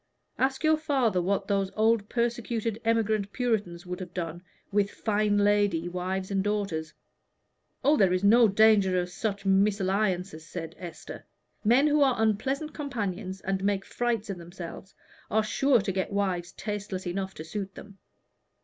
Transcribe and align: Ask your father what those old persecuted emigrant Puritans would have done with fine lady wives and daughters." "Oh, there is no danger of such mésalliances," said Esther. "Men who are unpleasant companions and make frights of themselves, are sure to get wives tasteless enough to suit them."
Ask 0.39 0.63
your 0.63 0.77
father 0.77 1.21
what 1.21 1.47
those 1.47 1.69
old 1.75 2.09
persecuted 2.09 2.81
emigrant 2.83 3.31
Puritans 3.31 3.85
would 3.85 3.99
have 3.99 4.15
done 4.15 4.41
with 4.71 4.89
fine 4.89 5.37
lady 5.37 5.87
wives 5.87 6.31
and 6.31 6.43
daughters." 6.43 6.91
"Oh, 7.83 7.97
there 7.97 8.11
is 8.11 8.23
no 8.23 8.47
danger 8.47 8.99
of 8.99 9.11
such 9.11 9.43
mésalliances," 9.43 10.41
said 10.41 10.73
Esther. 10.79 11.23
"Men 11.63 11.85
who 11.85 12.01
are 12.01 12.15
unpleasant 12.19 12.73
companions 12.73 13.41
and 13.41 13.63
make 13.63 13.85
frights 13.85 14.31
of 14.31 14.39
themselves, 14.39 14.95
are 15.29 15.43
sure 15.43 15.81
to 15.81 15.91
get 15.91 16.11
wives 16.11 16.51
tasteless 16.53 17.05
enough 17.05 17.35
to 17.35 17.43
suit 17.43 17.75
them." 17.75 17.99